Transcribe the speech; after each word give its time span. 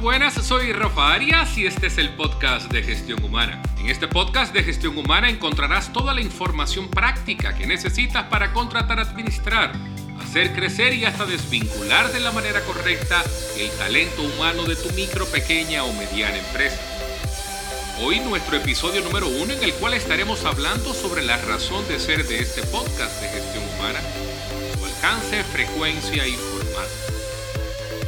buenas, 0.00 0.34
soy 0.34 0.72
Rafa 0.72 1.12
Arias 1.12 1.58
y 1.58 1.66
este 1.66 1.88
es 1.88 1.98
el 1.98 2.08
podcast 2.14 2.72
de 2.72 2.82
gestión 2.82 3.22
humana. 3.22 3.60
En 3.78 3.90
este 3.90 4.08
podcast 4.08 4.54
de 4.54 4.62
gestión 4.62 4.96
humana 4.96 5.28
encontrarás 5.28 5.92
toda 5.92 6.14
la 6.14 6.22
información 6.22 6.88
práctica 6.88 7.54
que 7.54 7.66
necesitas 7.66 8.24
para 8.24 8.52
contratar, 8.54 8.98
administrar, 8.98 9.72
hacer 10.22 10.54
crecer 10.54 10.94
y 10.94 11.04
hasta 11.04 11.26
desvincular 11.26 12.10
de 12.12 12.20
la 12.20 12.32
manera 12.32 12.62
correcta 12.62 13.22
el 13.58 13.70
talento 13.72 14.22
humano 14.22 14.64
de 14.64 14.76
tu 14.76 14.90
micro, 14.94 15.26
pequeña 15.26 15.84
o 15.84 15.92
mediana 15.92 16.38
empresa. 16.38 16.80
Hoy 18.00 18.20
nuestro 18.20 18.56
episodio 18.56 19.02
número 19.02 19.28
uno 19.28 19.52
en 19.52 19.62
el 19.62 19.74
cual 19.74 19.92
estaremos 19.92 20.46
hablando 20.46 20.94
sobre 20.94 21.22
la 21.22 21.36
razón 21.36 21.86
de 21.88 22.00
ser 22.00 22.26
de 22.26 22.38
este 22.38 22.62
podcast 22.62 23.20
de 23.20 23.28
gestión 23.28 23.64
humana, 23.74 24.00
su 24.78 24.84
alcance, 24.86 25.44
frecuencia 25.44 26.26
y. 26.26 26.49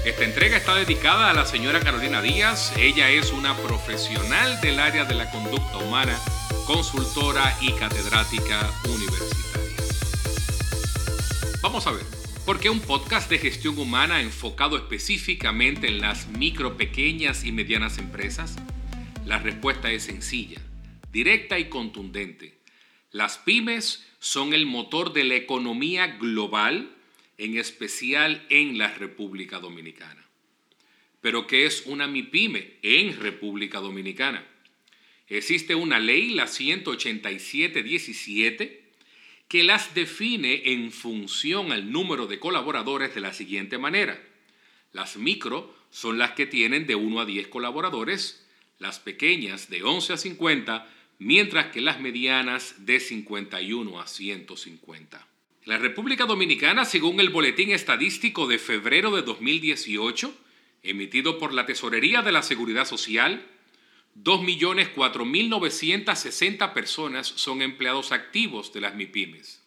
Esta 0.05 0.25
entrega 0.25 0.57
está 0.57 0.75
dedicada 0.75 1.31
a 1.31 1.33
la 1.33 1.47
señora 1.47 1.79
Carolina 1.79 2.21
Díaz. 2.21 2.77
Ella 2.77 3.09
es 3.11 3.31
una 3.31 3.57
profesional 3.57 4.61
del 4.61 4.81
área 4.81 5.05
de 5.05 5.15
la 5.15 5.31
conducta 5.31 5.79
humana, 5.79 6.19
consultora 6.67 7.57
y 7.61 7.71
catedrática 7.75 8.69
universitaria. 8.85 9.77
Vamos 11.63 11.87
a 11.87 11.93
ver, 11.93 12.03
¿por 12.45 12.59
qué 12.59 12.69
un 12.69 12.81
podcast 12.81 13.31
de 13.31 13.39
gestión 13.39 13.79
humana 13.79 14.21
enfocado 14.21 14.77
específicamente 14.77 15.87
en 15.87 16.01
las 16.01 16.27
micro, 16.27 16.77
pequeñas 16.77 17.45
y 17.45 17.53
medianas 17.53 17.99
empresas? 17.99 18.57
La 19.25 19.39
respuesta 19.39 19.93
es 19.93 20.03
sencilla, 20.03 20.61
directa 21.13 21.61
y 21.61 21.69
contundente. 21.69 22.59
Las 23.13 23.39
pymes 23.39 24.05
son 24.19 24.53
el 24.53 24.67
motor 24.67 25.13
de 25.13 25.23
la 25.23 25.37
economía 25.37 26.09
global 26.09 26.97
en 27.43 27.59
especial 27.59 28.47
en 28.51 28.79
la 28.79 28.95
República 28.95 29.59
Dominicana. 29.59 30.25
Pero 31.21 31.49
¿qué 31.49 31.67
es 31.67 31.83
una 31.87 32.07
MIPYME 32.07 32.79
en 32.83 33.19
República 33.19 33.81
Dominicana? 33.81 34.47
Existe 35.27 35.75
una 35.75 35.99
ley, 35.99 36.35
la 36.35 36.47
187-17, 36.47 38.79
que 39.49 39.65
las 39.65 39.93
define 39.93 40.73
en 40.73 40.93
función 40.93 41.73
al 41.73 41.91
número 41.91 42.29
de 42.29 42.39
colaboradores 42.39 43.13
de 43.13 43.21
la 43.21 43.33
siguiente 43.33 43.77
manera. 43.77 44.23
Las 44.93 45.17
micro 45.17 45.75
son 45.91 46.19
las 46.19 46.31
que 46.33 46.47
tienen 46.47 46.87
de 46.87 46.95
1 46.95 47.23
a 47.23 47.25
10 47.25 47.49
colaboradores, 47.49 48.47
las 48.79 49.01
pequeñas 49.01 49.69
de 49.69 49.83
11 49.83 50.13
a 50.13 50.17
50, 50.17 50.89
mientras 51.19 51.73
que 51.73 51.81
las 51.81 52.01
medianas 52.01 52.87
de 52.87 53.01
51 53.01 54.01
a 54.01 54.07
150. 54.07 55.32
La 55.65 55.79
República 55.79 56.27
Dominicana, 56.27 56.85
según 56.85 57.21
el 57.21 57.31
Boletín 57.31 57.71
Estadístico 57.71 58.49
de 58.49 58.59
febrero 58.59 59.15
de 59.15 59.23
2018, 59.23 60.35
emitido 60.83 61.39
por 61.39 61.55
la 61.55 61.67
Tesorería 61.67 62.23
de 62.23 62.33
la 62.33 62.43
Seguridad 62.43 62.85
Social, 62.85 63.47
2.4.960 64.17 66.73
personas 66.73 67.29
son 67.29 67.63
empleados 67.63 68.11
activos 68.11 68.73
de 68.73 68.81
las 68.81 68.97
MIPIMES. 68.97 69.63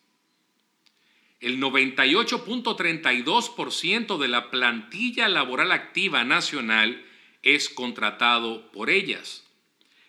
El 1.39 1.61
98.32% 1.61 4.17
de 4.17 4.27
la 4.27 4.51
plantilla 4.51 5.29
laboral 5.29 5.71
activa 5.71 6.25
nacional 6.25 7.05
es 7.41 7.69
contratado 7.69 8.69
por 8.73 8.89
ellas. 8.89 9.47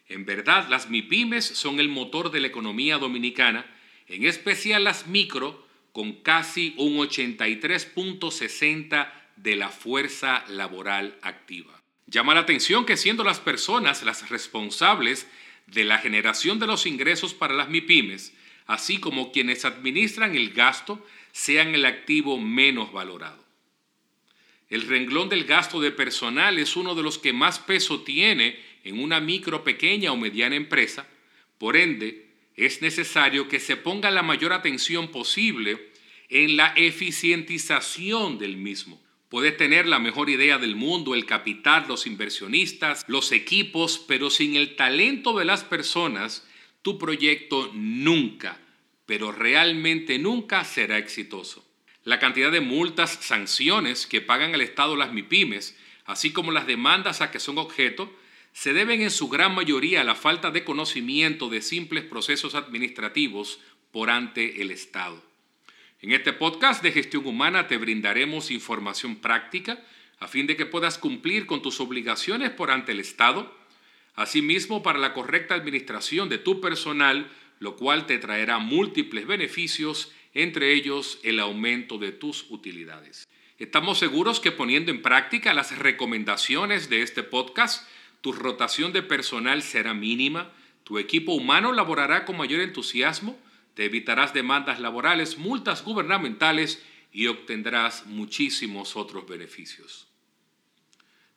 En 0.08 0.24
verdad, 0.24 0.68
las 0.68 0.90
MIPIMES 0.90 1.44
son 1.44 1.78
el 1.78 1.88
motor 1.88 2.32
de 2.32 2.40
la 2.40 2.48
economía 2.48 2.98
dominicana, 2.98 3.72
en 4.08 4.26
especial 4.26 4.82
las 4.82 5.06
micro, 5.06 5.64
con 5.96 6.12
casi 6.12 6.74
un 6.76 6.98
83.60 6.98 9.10
de 9.36 9.56
la 9.56 9.70
fuerza 9.70 10.44
laboral 10.48 11.18
activa. 11.22 11.82
Llama 12.06 12.34
la 12.34 12.40
atención 12.40 12.84
que 12.84 12.98
siendo 12.98 13.24
las 13.24 13.40
personas 13.40 14.02
las 14.02 14.28
responsables 14.28 15.26
de 15.66 15.84
la 15.84 15.96
generación 15.96 16.58
de 16.58 16.66
los 16.66 16.84
ingresos 16.84 17.32
para 17.32 17.54
las 17.54 17.70
MIPIMES, 17.70 18.34
así 18.66 19.00
como 19.00 19.32
quienes 19.32 19.64
administran 19.64 20.36
el 20.36 20.52
gasto, 20.52 21.02
sean 21.32 21.74
el 21.74 21.86
activo 21.86 22.38
menos 22.38 22.92
valorado. 22.92 23.42
El 24.68 24.82
renglón 24.82 25.30
del 25.30 25.44
gasto 25.44 25.80
de 25.80 25.92
personal 25.92 26.58
es 26.58 26.76
uno 26.76 26.94
de 26.94 27.04
los 27.04 27.16
que 27.16 27.32
más 27.32 27.58
peso 27.58 28.02
tiene 28.02 28.60
en 28.84 29.02
una 29.02 29.20
micro, 29.20 29.64
pequeña 29.64 30.12
o 30.12 30.18
mediana 30.18 30.56
empresa, 30.56 31.08
por 31.56 31.74
ende, 31.74 32.26
es 32.54 32.82
necesario 32.82 33.48
que 33.48 33.60
se 33.60 33.78
ponga 33.78 34.10
la 34.10 34.22
mayor 34.22 34.52
atención 34.52 35.08
posible 35.08 35.95
en 36.28 36.56
la 36.56 36.68
eficientización 36.76 38.38
del 38.38 38.56
mismo. 38.56 39.02
Puedes 39.28 39.56
tener 39.56 39.86
la 39.86 39.98
mejor 39.98 40.30
idea 40.30 40.58
del 40.58 40.76
mundo, 40.76 41.14
el 41.14 41.26
capital, 41.26 41.86
los 41.88 42.06
inversionistas, 42.06 43.04
los 43.08 43.32
equipos, 43.32 43.98
pero 44.06 44.30
sin 44.30 44.54
el 44.54 44.76
talento 44.76 45.36
de 45.36 45.44
las 45.44 45.64
personas, 45.64 46.46
tu 46.82 46.96
proyecto 46.96 47.70
nunca, 47.74 48.60
pero 49.04 49.32
realmente 49.32 50.18
nunca 50.18 50.64
será 50.64 50.98
exitoso. 50.98 51.66
La 52.04 52.20
cantidad 52.20 52.52
de 52.52 52.60
multas, 52.60 53.18
sanciones 53.20 54.06
que 54.06 54.20
pagan 54.20 54.54
el 54.54 54.60
Estado 54.60 54.94
las 54.94 55.12
MIPIMES, 55.12 55.76
así 56.04 56.32
como 56.32 56.52
las 56.52 56.68
demandas 56.68 57.20
a 57.20 57.32
que 57.32 57.40
son 57.40 57.58
objeto, 57.58 58.14
se 58.52 58.72
deben 58.72 59.02
en 59.02 59.10
su 59.10 59.28
gran 59.28 59.54
mayoría 59.56 60.02
a 60.02 60.04
la 60.04 60.14
falta 60.14 60.52
de 60.52 60.62
conocimiento 60.62 61.48
de 61.48 61.62
simples 61.62 62.04
procesos 62.04 62.54
administrativos 62.54 63.58
por 63.90 64.08
ante 64.08 64.62
el 64.62 64.70
Estado. 64.70 65.25
En 66.02 66.12
este 66.12 66.34
podcast 66.34 66.82
de 66.82 66.92
gestión 66.92 67.26
humana 67.26 67.68
te 67.68 67.78
brindaremos 67.78 68.50
información 68.50 69.16
práctica 69.16 69.82
a 70.20 70.28
fin 70.28 70.46
de 70.46 70.54
que 70.54 70.66
puedas 70.66 70.98
cumplir 70.98 71.46
con 71.46 71.62
tus 71.62 71.80
obligaciones 71.80 72.50
por 72.50 72.70
ante 72.70 72.92
el 72.92 73.00
Estado, 73.00 73.50
asimismo 74.14 74.82
para 74.82 74.98
la 74.98 75.14
correcta 75.14 75.54
administración 75.54 76.28
de 76.28 76.36
tu 76.36 76.60
personal, 76.60 77.30
lo 77.60 77.76
cual 77.76 78.04
te 78.06 78.18
traerá 78.18 78.58
múltiples 78.58 79.26
beneficios, 79.26 80.12
entre 80.34 80.74
ellos 80.74 81.18
el 81.22 81.40
aumento 81.40 81.96
de 81.96 82.12
tus 82.12 82.44
utilidades. 82.50 83.26
Estamos 83.58 83.98
seguros 83.98 84.38
que 84.38 84.52
poniendo 84.52 84.90
en 84.90 85.00
práctica 85.00 85.54
las 85.54 85.78
recomendaciones 85.78 86.90
de 86.90 87.00
este 87.00 87.22
podcast, 87.22 87.88
tu 88.20 88.32
rotación 88.32 88.92
de 88.92 89.02
personal 89.02 89.62
será 89.62 89.94
mínima, 89.94 90.52
tu 90.84 90.98
equipo 90.98 91.32
humano 91.32 91.72
laborará 91.72 92.26
con 92.26 92.36
mayor 92.36 92.60
entusiasmo, 92.60 93.38
te 93.76 93.84
evitarás 93.84 94.32
demandas 94.32 94.80
laborales, 94.80 95.36
multas 95.36 95.84
gubernamentales 95.84 96.82
y 97.12 97.26
obtendrás 97.26 98.06
muchísimos 98.06 98.96
otros 98.96 99.28
beneficios. 99.28 100.08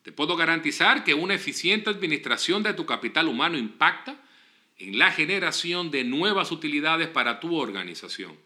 Te 0.04 0.14
puedo 0.14 0.38
garantizar 0.38 1.04
que 1.04 1.14
una 1.14 1.34
eficiente 1.34 1.90
administración 1.90 2.64
de 2.64 2.74
tu 2.74 2.86
capital 2.86 3.28
humano 3.28 3.58
impacta 3.58 4.16
en 4.78 4.98
la 4.98 5.12
generación 5.12 5.92
de 5.92 6.06
nuevas 6.06 6.54
utilidades 6.54 7.10
para 7.10 7.42
tu 7.42 7.58
organización. 7.58 8.38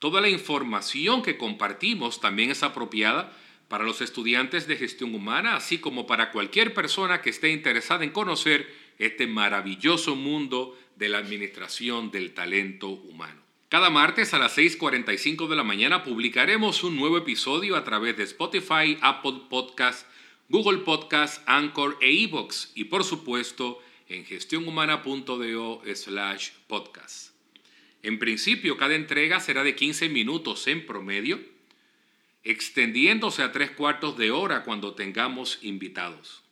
Toda 0.00 0.20
la 0.20 0.28
información 0.28 1.22
que 1.22 1.38
compartimos 1.38 2.20
también 2.20 2.50
es 2.50 2.64
apropiada 2.64 3.32
para 3.68 3.84
los 3.84 4.00
estudiantes 4.00 4.66
de 4.66 4.78
gestión 4.78 5.14
humana, 5.14 5.54
así 5.54 5.78
como 5.78 6.08
para 6.08 6.32
cualquier 6.32 6.74
persona 6.74 7.22
que 7.22 7.30
esté 7.30 7.50
interesada 7.50 8.02
en 8.02 8.10
conocer 8.10 8.68
este 8.98 9.28
maravilloso 9.28 10.16
mundo 10.16 10.76
de 10.96 11.08
la 11.08 11.18
administración 11.18 12.10
del 12.10 12.34
talento 12.34 12.88
humano. 12.88 13.40
Cada 13.68 13.90
martes 13.90 14.34
a 14.34 14.38
las 14.38 14.56
6.45 14.56 15.48
de 15.48 15.56
la 15.56 15.64
mañana 15.64 16.04
publicaremos 16.04 16.82
un 16.84 16.96
nuevo 16.96 17.18
episodio 17.18 17.76
a 17.76 17.84
través 17.84 18.16
de 18.16 18.24
Spotify, 18.24 18.98
Apple 19.00 19.42
Podcasts, 19.48 20.06
Google 20.48 20.78
Podcasts, 20.78 21.42
Anchor 21.46 21.98
e 22.00 22.10
iVoox 22.12 22.70
y 22.74 22.84
por 22.84 23.04
supuesto 23.04 23.80
en 24.08 24.24
gestionhumana.do 24.24 25.82
slash 25.94 26.50
podcast. 26.66 27.32
En 28.02 28.18
principio, 28.18 28.76
cada 28.76 28.94
entrega 28.94 29.40
será 29.40 29.64
de 29.64 29.74
15 29.74 30.08
minutos 30.08 30.66
en 30.68 30.86
promedio 30.86 31.40
extendiéndose 32.46 33.42
a 33.42 33.50
tres 33.50 33.72
cuartos 33.72 34.16
de 34.16 34.30
hora 34.30 34.62
cuando 34.62 34.94
tengamos 34.94 35.58
invitados. 35.62 36.44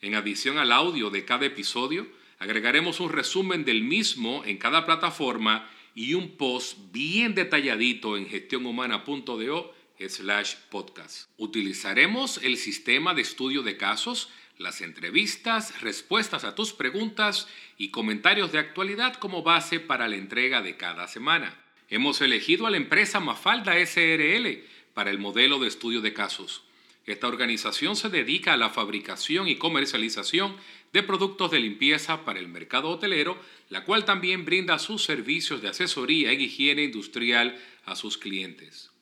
En 0.00 0.14
adición 0.14 0.56
al 0.56 0.72
audio 0.72 1.10
de 1.10 1.26
cada 1.26 1.44
episodio, 1.44 2.08
agregaremos 2.44 3.00
un 3.00 3.10
resumen 3.10 3.64
del 3.64 3.84
mismo 3.84 4.44
en 4.44 4.58
cada 4.58 4.84
plataforma 4.84 5.66
y 5.94 6.12
un 6.12 6.36
post 6.36 6.76
bien 6.92 7.34
detalladito 7.34 8.18
en 8.18 8.28
gestionhumana.do 8.28 9.74
slash 10.06 10.56
podcast. 10.68 11.30
Utilizaremos 11.38 12.38
el 12.42 12.58
sistema 12.58 13.14
de 13.14 13.22
estudio 13.22 13.62
de 13.62 13.78
casos, 13.78 14.28
las 14.58 14.82
entrevistas, 14.82 15.80
respuestas 15.80 16.44
a 16.44 16.54
tus 16.54 16.74
preguntas 16.74 17.48
y 17.78 17.88
comentarios 17.88 18.52
de 18.52 18.58
actualidad 18.58 19.14
como 19.14 19.42
base 19.42 19.80
para 19.80 20.06
la 20.06 20.16
entrega 20.16 20.60
de 20.60 20.76
cada 20.76 21.08
semana. 21.08 21.58
Hemos 21.88 22.20
elegido 22.20 22.66
a 22.66 22.70
la 22.70 22.76
empresa 22.76 23.20
Mafalda 23.20 23.74
SRL 23.74 24.64
para 24.92 25.10
el 25.10 25.18
modelo 25.18 25.58
de 25.60 25.68
estudio 25.68 26.02
de 26.02 26.12
casos. 26.12 26.62
Esta 27.06 27.26
organización 27.26 27.96
se 27.96 28.08
dedica 28.10 28.52
a 28.52 28.58
la 28.58 28.70
fabricación 28.70 29.48
y 29.48 29.56
comercialización 29.56 30.56
de 30.94 31.02
productos 31.02 31.50
de 31.50 31.58
limpieza 31.58 32.24
para 32.24 32.38
el 32.38 32.46
mercado 32.46 32.88
hotelero, 32.88 33.36
la 33.68 33.84
cual 33.84 34.04
también 34.04 34.44
brinda 34.44 34.78
sus 34.78 35.02
servicios 35.02 35.60
de 35.60 35.66
asesoría 35.66 36.30
en 36.30 36.40
higiene 36.40 36.84
industrial 36.84 37.60
a 37.84 37.96
sus 37.96 38.16
clientes. 38.16 38.92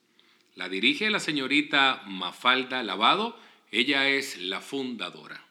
La 0.56 0.71
dirige 0.71 1.11
la 1.11 1.21
señorita 1.21 2.03
Mafalda 2.06 2.83
Lavado. 2.83 3.39
Ella 3.71 4.09
es 4.09 4.39
la 4.39 4.62
fundadora. 4.62 5.44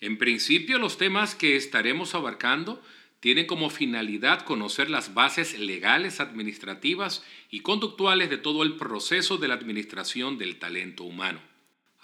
En 0.00 0.16
principio, 0.16 0.78
los 0.78 0.96
temas 0.96 1.34
que 1.34 1.56
estaremos 1.56 2.14
abarcando 2.14 2.82
tienen 3.20 3.46
como 3.46 3.68
finalidad 3.68 4.46
conocer 4.46 4.88
las 4.88 5.12
bases 5.12 5.58
legales, 5.58 6.20
administrativas 6.20 7.22
y 7.50 7.60
conductuales 7.60 8.30
de 8.30 8.38
todo 8.38 8.62
el 8.62 8.76
proceso 8.76 9.36
de 9.36 9.48
la 9.48 9.54
administración 9.54 10.38
del 10.38 10.58
talento 10.58 11.04
humano. 11.04 11.40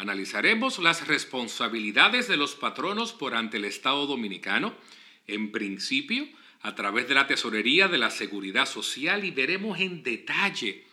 Analizaremos 0.01 0.79
las 0.79 1.07
responsabilidades 1.09 2.27
de 2.27 2.39
los 2.39 2.55
patronos 2.55 3.13
por 3.13 3.35
ante 3.35 3.59
el 3.59 3.67
Estado 3.67 4.07
dominicano, 4.07 4.75
en 5.27 5.53
principio 5.53 6.27
a 6.63 6.75
través 6.75 7.07
de 7.07 7.15
la 7.15 7.27
Tesorería 7.27 7.87
de 7.87 7.99
la 7.99 8.09
Seguridad 8.09 8.65
Social 8.65 9.27
y 9.27 9.31
veremos 9.31 9.79
en 9.79 10.03
detalle 10.03 10.87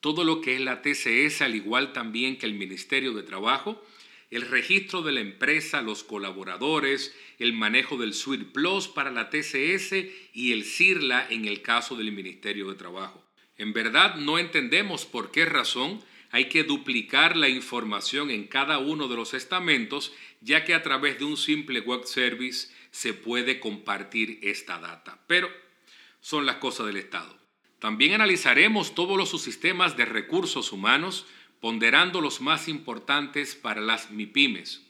todo 0.00 0.24
lo 0.24 0.42
que 0.42 0.56
es 0.56 0.60
la 0.60 0.82
TCS, 0.82 1.40
al 1.40 1.54
igual 1.54 1.94
también 1.94 2.36
que 2.36 2.44
el 2.44 2.52
Ministerio 2.52 3.14
de 3.14 3.22
Trabajo, 3.22 3.82
el 4.30 4.42
registro 4.42 5.00
de 5.00 5.12
la 5.12 5.20
empresa, 5.20 5.80
los 5.80 6.04
colaboradores, 6.04 7.16
el 7.38 7.54
manejo 7.54 7.96
del 7.96 8.12
Suite 8.12 8.44
Plus 8.44 8.88
para 8.88 9.10
la 9.10 9.30
TCS 9.30 9.94
y 10.34 10.52
el 10.52 10.64
CIRLA 10.64 11.28
en 11.30 11.46
el 11.46 11.62
caso 11.62 11.96
del 11.96 12.12
Ministerio 12.12 12.68
de 12.68 12.74
Trabajo. 12.76 13.24
En 13.56 13.72
verdad 13.72 14.16
no 14.16 14.38
entendemos 14.38 15.06
por 15.06 15.30
qué 15.30 15.46
razón 15.46 16.02
hay 16.30 16.48
que 16.48 16.64
duplicar 16.64 17.36
la 17.36 17.48
información 17.48 18.30
en 18.30 18.46
cada 18.46 18.78
uno 18.78 19.08
de 19.08 19.16
los 19.16 19.34
estamentos, 19.34 20.12
ya 20.40 20.64
que 20.64 20.74
a 20.74 20.82
través 20.82 21.18
de 21.18 21.24
un 21.24 21.36
simple 21.36 21.80
web 21.80 22.04
service 22.04 22.68
se 22.90 23.14
puede 23.14 23.60
compartir 23.60 24.38
esta 24.42 24.78
data. 24.78 25.20
Pero 25.26 25.50
son 26.20 26.46
las 26.46 26.56
cosas 26.56 26.86
del 26.86 26.96
Estado. 26.96 27.36
También 27.80 28.12
analizaremos 28.12 28.94
todos 28.94 29.16
los 29.16 29.30
subsistemas 29.30 29.96
de 29.96 30.04
recursos 30.04 30.70
humanos, 30.72 31.26
ponderando 31.60 32.20
los 32.20 32.40
más 32.40 32.68
importantes 32.68 33.54
para 33.54 33.80
las 33.80 34.10
MIPIMES. 34.10 34.82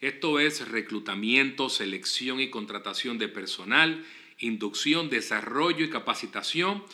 Esto 0.00 0.38
es 0.38 0.68
reclutamiento, 0.68 1.70
selección 1.70 2.40
y 2.40 2.50
contratación 2.50 3.18
de 3.18 3.28
personal, 3.28 4.04
inducción, 4.38 5.08
desarrollo 5.08 5.84
y 5.84 5.90
capacitación, 5.90 6.84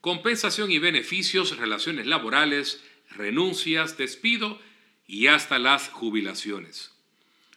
compensación 0.00 0.70
y 0.70 0.78
beneficios, 0.78 1.56
relaciones 1.56 2.06
laborales, 2.06 2.82
renuncias, 3.10 3.96
despido 3.96 4.60
y 5.06 5.28
hasta 5.28 5.58
las 5.58 5.88
jubilaciones. 5.88 6.92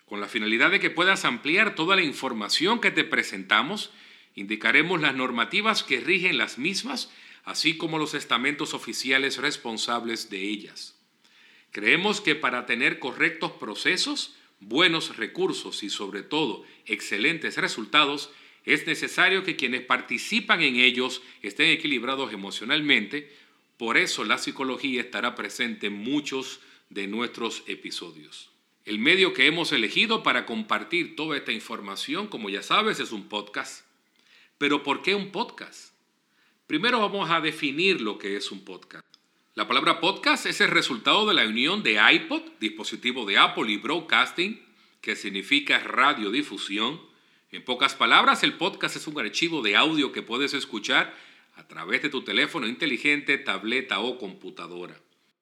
Con 0.05 0.21
la 0.21 0.27
finalidad 0.27 0.71
de 0.71 0.79
que 0.79 0.89
puedas 0.89 1.25
ampliar 1.25 1.75
toda 1.75 1.95
la 1.95 2.03
información 2.03 2.81
que 2.81 2.91
te 2.91 3.03
presentamos, 3.03 3.91
indicaremos 4.35 5.01
las 5.01 5.15
normativas 5.15 5.83
que 5.83 5.99
rigen 5.99 6.37
las 6.37 6.57
mismas, 6.57 7.11
así 7.43 7.77
como 7.77 7.99
los 7.99 8.13
estamentos 8.13 8.73
oficiales 8.73 9.37
responsables 9.37 10.29
de 10.29 10.41
ellas. 10.41 10.95
Creemos 11.71 12.21
que 12.21 12.35
para 12.35 12.65
tener 12.65 12.99
correctos 12.99 13.51
procesos, 13.53 14.35
buenos 14.59 15.17
recursos 15.17 15.83
y 15.83 15.89
sobre 15.89 16.23
todo 16.23 16.65
excelentes 16.85 17.57
resultados, 17.57 18.31
es 18.65 18.85
necesario 18.87 19.43
que 19.43 19.55
quienes 19.55 19.81
participan 19.81 20.61
en 20.61 20.75
ellos 20.75 21.21
estén 21.41 21.69
equilibrados 21.69 22.33
emocionalmente, 22.33 23.33
por 23.79 23.95
eso 23.95 24.25
la 24.25 24.37
psicología 24.37 24.99
estará 24.99 25.35
presente 25.35 25.87
en 25.87 25.93
muchos 25.93 26.59
de 26.89 27.07
nuestros 27.07 27.63
episodios. 27.65 28.51
El 28.83 28.99
medio 28.99 29.33
que 29.33 29.47
hemos 29.47 29.71
elegido 29.71 30.21
para 30.21 30.45
compartir 30.45 31.15
toda 31.15 31.37
esta 31.37 31.53
información, 31.53 32.27
como 32.27 32.49
ya 32.49 32.61
sabes, 32.61 32.99
es 32.99 33.13
un 33.13 33.29
podcast. 33.29 33.85
Pero 34.57 34.83
¿por 34.83 35.01
qué 35.01 35.15
un 35.15 35.31
podcast? 35.31 35.93
Primero 36.67 36.99
vamos 36.99 37.29
a 37.31 37.39
definir 37.39 38.01
lo 38.01 38.17
que 38.17 38.35
es 38.35 38.51
un 38.51 38.65
podcast. 38.65 39.05
La 39.55 39.65
palabra 39.65 40.01
podcast 40.01 40.45
es 40.45 40.59
el 40.59 40.71
resultado 40.71 41.25
de 41.25 41.35
la 41.35 41.47
unión 41.47 41.81
de 41.81 42.01
iPod, 42.11 42.41
dispositivo 42.59 43.25
de 43.25 43.37
Apple, 43.37 43.71
y 43.71 43.77
broadcasting, 43.77 44.61
que 44.99 45.15
significa 45.15 45.79
radiodifusión. 45.79 46.99
En 47.49 47.63
pocas 47.63 47.95
palabras, 47.95 48.43
el 48.43 48.55
podcast 48.55 48.97
es 48.97 49.07
un 49.07 49.17
archivo 49.21 49.61
de 49.61 49.77
audio 49.77 50.11
que 50.11 50.21
puedes 50.21 50.53
escuchar 50.53 51.15
a 51.59 51.67
través 51.67 52.01
de 52.01 52.07
tu 52.09 52.21
teléfono 52.21 52.67
inteligente, 52.67 53.37
tableta 53.37 53.99
o 53.99 54.17
computadora. 54.17 54.97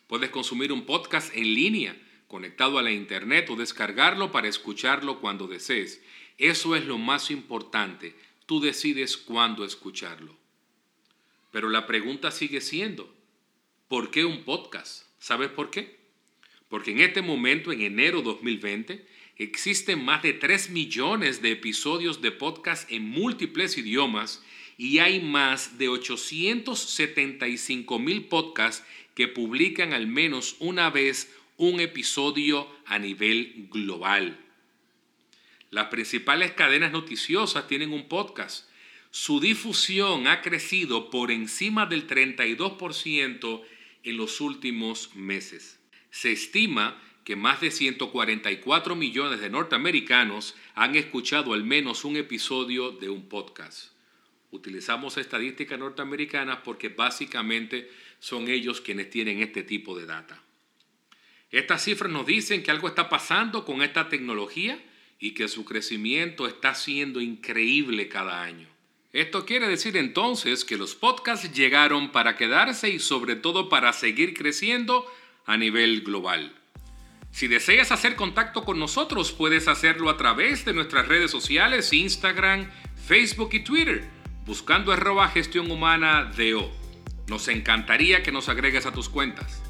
Puedes 0.07 0.31
consumir 0.31 0.71
un 0.71 0.83
podcast 0.87 1.31
en 1.35 1.53
línea, 1.53 1.95
conectado 2.27 2.79
a 2.79 2.81
la 2.81 2.91
internet 2.91 3.47
o 3.51 3.55
descargarlo 3.55 4.31
para 4.31 4.47
escucharlo 4.47 5.21
cuando 5.21 5.45
desees. 5.45 6.01
Eso 6.39 6.75
es 6.75 6.85
lo 6.85 6.97
más 6.97 7.29
importante. 7.29 8.15
Tú 8.47 8.59
decides 8.59 9.15
cuándo 9.15 9.63
escucharlo. 9.63 10.35
Pero 11.51 11.69
la 11.69 11.85
pregunta 11.85 12.31
sigue 12.31 12.61
siendo, 12.61 13.13
¿por 13.87 14.09
qué 14.09 14.25
un 14.25 14.43
podcast? 14.43 15.03
¿Sabes 15.19 15.49
por 15.49 15.69
qué? 15.69 15.99
Porque 16.67 16.91
en 16.91 17.01
este 17.01 17.21
momento, 17.21 17.71
en 17.71 17.81
enero 17.81 18.23
2020, 18.23 19.07
existen 19.35 20.03
más 20.03 20.23
de 20.23 20.33
3 20.33 20.71
millones 20.71 21.43
de 21.43 21.51
episodios 21.51 22.23
de 22.23 22.31
podcast 22.31 22.91
en 22.91 23.07
múltiples 23.07 23.77
idiomas 23.77 24.41
y 24.77 24.99
hay 24.99 25.19
más 25.19 25.79
de 25.79 25.89
875 25.89 27.99
mil 27.99 28.25
podcasts 28.25 28.85
que 29.15 29.27
publican 29.27 29.93
al 29.93 30.07
menos 30.07 30.55
una 30.59 30.91
vez 30.91 31.33
un 31.57 31.79
episodio 31.79 32.69
a 32.85 32.99
nivel 32.99 33.67
global. 33.71 34.39
Las 35.71 35.87
principales 35.87 36.51
cadenas 36.51 36.91
noticiosas 36.91 37.67
tienen 37.67 37.91
un 37.91 38.07
podcast. 38.07 38.69
Su 39.09 39.39
difusión 39.39 40.27
ha 40.27 40.41
crecido 40.41 41.09
por 41.09 41.31
encima 41.31 41.87
del 41.87 42.07
32% 42.07 43.63
en 44.03 44.17
los 44.17 44.39
últimos 44.39 45.15
meses. 45.15 45.79
Se 46.11 46.31
estima 46.31 47.01
que 47.23 47.35
más 47.35 47.59
de 47.59 47.71
144 47.71 48.95
millones 48.95 49.41
de 49.41 49.49
norteamericanos 49.49 50.55
han 50.75 50.95
escuchado 50.95 51.53
al 51.53 51.63
menos 51.63 52.05
un 52.05 52.15
episodio 52.15 52.91
de 52.91 53.09
un 53.09 53.27
podcast. 53.27 53.96
Utilizamos 54.51 55.17
estadísticas 55.17 55.77
norteamericanas 55.77 56.59
porque 56.63 56.89
básicamente 56.89 57.91
son 58.19 58.47
ellos 58.47 58.79
quienes 58.79 59.09
tienen 59.09 59.41
este 59.41 59.63
tipo 59.63 59.97
de 59.97 60.05
data. 60.05 60.41
Estas 61.51 61.83
cifras 61.83 62.11
nos 62.11 62.25
dicen 62.25 62.63
que 62.63 62.71
algo 62.71 62.87
está 62.87 63.09
pasando 63.09 63.65
con 63.65 63.81
esta 63.81 64.09
tecnología 64.09 64.79
y 65.19 65.31
que 65.31 65.47
su 65.47 65.65
crecimiento 65.65 66.47
está 66.47 66.75
siendo 66.75 67.19
increíble 67.19 68.07
cada 68.07 68.41
año. 68.41 68.67
Esto 69.13 69.45
quiere 69.45 69.67
decir 69.67 69.97
entonces 69.97 70.63
que 70.63 70.77
los 70.77 70.95
podcasts 70.95 71.51
llegaron 71.51 72.11
para 72.11 72.35
quedarse 72.35 72.89
y 72.89 72.99
sobre 72.99 73.35
todo 73.35 73.69
para 73.69 73.93
seguir 73.93 74.33
creciendo 74.33 75.05
a 75.45 75.57
nivel 75.57 76.01
global. 76.01 76.53
Si 77.31 77.47
deseas 77.47 77.91
hacer 77.91 78.15
contacto 78.15 78.63
con 78.63 78.79
nosotros, 78.79 79.31
puedes 79.31 79.67
hacerlo 79.67 80.09
a 80.09 80.17
través 80.17 80.65
de 80.65 80.73
nuestras 80.73 81.07
redes 81.07 81.31
sociales, 81.31 81.93
Instagram, 81.93 82.69
Facebook 82.95 83.49
y 83.53 83.59
Twitter 83.61 84.16
buscando 84.47 84.93
arroba 84.93 85.27
gestión 85.27 85.69
humana 85.69 86.31
DO. 86.35 86.71
Nos 87.27 87.49
encantaría 87.49 88.23
que 88.23 88.31
nos 88.31 88.47
agregues 88.47 88.85
a 88.85 88.93
tus 88.93 89.09
cuentas. 89.09 89.61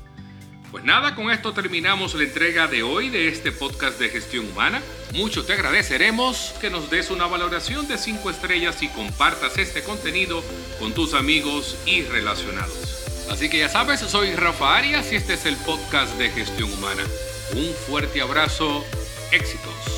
Pues 0.72 0.84
nada, 0.84 1.16
con 1.16 1.32
esto 1.32 1.54
terminamos 1.54 2.14
la 2.14 2.24
entrega 2.24 2.68
de 2.68 2.84
hoy 2.84 3.10
de 3.10 3.28
este 3.28 3.52
podcast 3.52 4.00
de 4.00 4.10
gestión 4.10 4.48
humana. 4.50 4.82
Mucho 5.14 5.44
te 5.44 5.54
agradeceremos 5.54 6.54
que 6.62 6.70
nos 6.70 6.92
des 6.92 7.10
una 7.10 7.26
valoración 7.26 7.88
de 7.88 7.98
5 7.98 8.30
estrellas 8.30 8.84
y 8.84 8.90
compartas 8.90 9.58
este 9.58 9.82
contenido 9.82 10.44
con 10.78 10.94
tus 10.94 11.16
amigos 11.16 11.78
y 11.86 12.04
relacionados. 12.04 13.26
Así 13.32 13.50
que 13.50 13.60
ya 13.60 13.70
sabes, 13.70 14.02
soy 14.02 14.36
Rafa 14.36 14.78
Arias 14.78 15.12
y 15.12 15.16
este 15.16 15.34
es 15.34 15.46
el 15.46 15.56
podcast 15.58 16.16
de 16.18 16.30
gestión 16.30 16.72
humana. 16.72 17.04
Un 17.56 17.74
fuerte 17.88 18.22
abrazo, 18.22 18.86
éxitos. 19.32 19.97